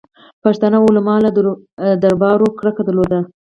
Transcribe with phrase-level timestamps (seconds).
[0.43, 1.29] پښتانه علما له
[2.03, 3.19] دربارو کرکه درلوده.